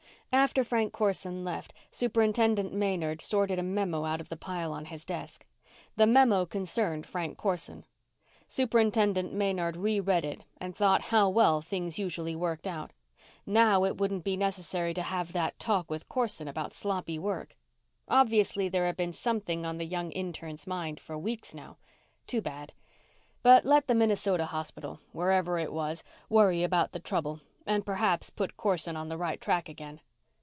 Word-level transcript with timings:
After 0.33 0.63
Frank 0.63 0.93
Corson 0.93 1.43
left, 1.43 1.73
Superintendent 1.91 2.73
Maynard 2.73 3.21
sorted 3.21 3.59
a 3.59 3.63
memo 3.63 4.05
out 4.05 4.21
of 4.21 4.29
the 4.29 4.37
pile 4.37 4.71
on 4.71 4.85
his 4.85 5.03
desk. 5.03 5.45
The 5.97 6.07
memo 6.07 6.45
concerned 6.45 7.05
Frank 7.05 7.37
Corson. 7.37 7.83
Superintendent 8.47 9.33
Maynard 9.33 9.75
reread 9.75 10.23
it 10.23 10.45
and 10.57 10.73
thought 10.73 11.03
how 11.03 11.27
well 11.27 11.59
things 11.61 11.99
usually 11.99 12.33
worked 12.33 12.65
out. 12.65 12.91
Now 13.45 13.83
it 13.83 13.97
wouldn't 13.97 14.23
be 14.23 14.37
necessary 14.37 14.93
to 14.93 15.01
have 15.01 15.33
that 15.33 15.59
talk 15.59 15.91
with 15.91 16.07
Corson 16.07 16.47
about 16.47 16.73
sloppy 16.73 17.19
work. 17.19 17.57
Obviously 18.07 18.69
there 18.69 18.85
had 18.85 18.95
been 18.95 19.11
something 19.13 19.65
on 19.65 19.79
the 19.79 19.85
young 19.85 20.11
intern's 20.13 20.65
mind 20.65 20.97
for 21.01 21.17
weeks 21.17 21.53
now. 21.53 21.77
Too 22.25 22.41
bad. 22.41 22.71
But 23.43 23.65
let 23.65 23.87
the 23.87 23.95
Minnesota 23.95 24.45
hospital, 24.45 25.01
wherever 25.11 25.59
it 25.59 25.73
was, 25.73 26.05
worry 26.29 26.63
about 26.63 26.93
the 26.93 26.99
trouble 26.99 27.41
and 27.65 27.85
perhaps 27.85 28.29
put 28.29 28.55
Corson 28.57 28.95
on 28.95 29.09
the 29.09 29.17
right 29.17 29.39
track 29.39 29.67
again. 29.67 29.99